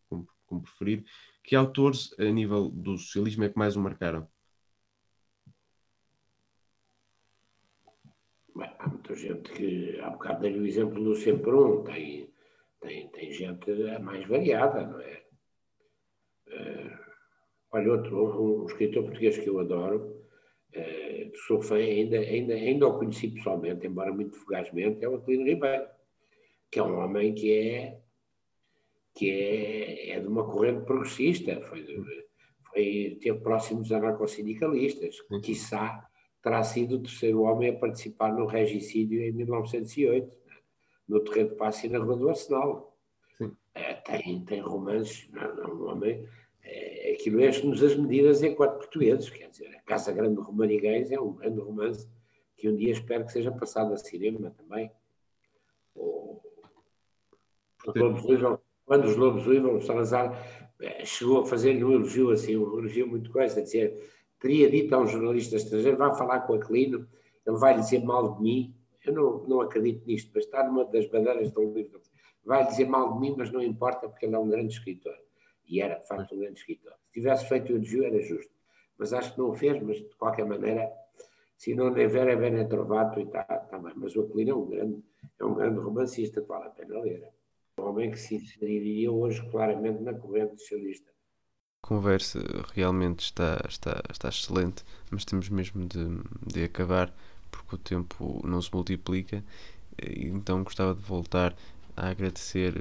[0.10, 1.04] como, como preferir,
[1.44, 4.28] que autores a nível do socialismo é que mais o marcaram?
[8.82, 12.34] há muita gente que, há bocado dei o exemplo do Sempre Um, tem,
[12.82, 15.24] tem, tem gente mais variada, não é?
[16.48, 17.01] Uh,
[17.72, 20.22] olha, outro, um, escritor português que eu adoro,
[20.76, 25.46] uh, sou fã, ainda, ainda, ainda o conheci pessoalmente, embora muito fugazmente, é o Adelino
[25.46, 25.86] Ribeiro,
[26.70, 27.98] que é um homem que é
[29.14, 31.86] que é, é de uma corrente progressista, foi,
[32.70, 36.08] foi, teve próximos dos anarcossindicalistas, quiçá
[36.42, 40.56] terá sido o terceiro homem a participar no regicídio em 1908, né?
[41.08, 42.98] no terreno de passe e na Rua do Arsenal.
[43.74, 46.28] É, tem, tem romances, não, não, um homem,
[46.72, 51.20] é, aquilo enche-nos as medidas enquanto portugueses, quer dizer, a Casa Grande de Romanigues é
[51.20, 52.08] um grande romance
[52.56, 54.92] que um dia espero que seja passado a cinema também.
[55.96, 56.42] Ou,
[58.86, 60.32] quando os lobos uivam, o Salazar
[60.80, 64.02] é, chegou a fazer-lhe um elogio assim, um elogio muito coisa, a dizer
[64.40, 67.08] teria dito a um jornalista estrangeiro, vá falar com Aquilino,
[67.46, 71.08] ele vai dizer mal de mim, eu não, não acredito nisto, mas está numa das
[71.08, 72.02] bandeiras do livro,
[72.44, 75.16] vai dizer mal de mim, mas não importa, porque ele é um grande escritor.
[75.68, 76.94] E era, de facto, um grande escritor.
[77.08, 78.52] Se tivesse feito o elogio, era justo.
[78.98, 80.92] Mas acho que não o fez, mas de qualquer maneira,
[81.58, 83.94] se não haver é bem trovato e está tá bem.
[83.96, 85.04] Mas o Aquilino é um grande,
[85.40, 87.28] é um grande romancista que vale a pena ler.
[87.78, 91.12] Um homem que se inseriria hoje claramente na corrente socialista
[91.82, 92.40] conversa
[92.74, 97.14] realmente está, está, está excelente, mas temos mesmo de, de acabar
[97.50, 99.44] porque o tempo não se multiplica.
[100.02, 101.56] Então gostava de voltar
[101.98, 102.74] a agradecer,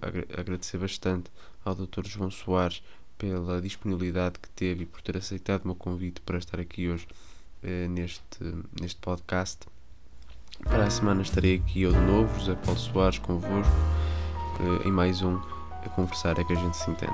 [0.00, 1.30] a agradecer bastante
[1.64, 2.06] ao Dr.
[2.06, 2.82] João Soares
[3.16, 7.06] pela disponibilidade que teve e por ter aceitado o meu convite para estar aqui hoje
[7.62, 8.22] eh, neste,
[8.80, 9.60] neste podcast.
[10.62, 13.74] Para a semana estarei aqui eu de novo, José Paulo Soares, convosco,
[14.60, 17.12] eh, em mais um A Conversar é que a gente se entende.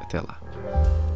[0.00, 1.13] Até lá.